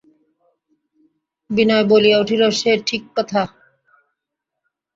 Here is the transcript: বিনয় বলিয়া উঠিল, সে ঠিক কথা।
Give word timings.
বিনয় 1.49 1.85
বলিয়া 1.89 2.17
উঠিল, 2.19 2.41
সে 2.51 2.71
ঠিক 2.87 3.03
কথা। 3.15 3.41